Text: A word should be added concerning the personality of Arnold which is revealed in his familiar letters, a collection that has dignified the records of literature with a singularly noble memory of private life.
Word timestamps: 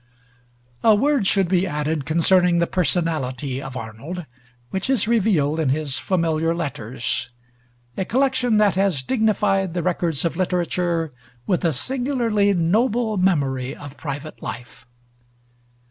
A 0.83 0.95
word 0.95 1.27
should 1.27 1.47
be 1.47 1.67
added 1.67 2.07
concerning 2.07 2.57
the 2.57 2.65
personality 2.65 3.61
of 3.61 3.77
Arnold 3.77 4.25
which 4.71 4.89
is 4.89 5.07
revealed 5.07 5.59
in 5.59 5.69
his 5.69 5.99
familiar 5.99 6.55
letters, 6.55 7.29
a 7.95 8.03
collection 8.03 8.57
that 8.57 8.73
has 8.73 9.03
dignified 9.03 9.75
the 9.75 9.83
records 9.83 10.25
of 10.25 10.35
literature 10.37 11.13
with 11.45 11.63
a 11.63 11.71
singularly 11.71 12.51
noble 12.51 13.15
memory 13.17 13.75
of 13.75 13.95
private 13.95 14.41
life. 14.41 14.87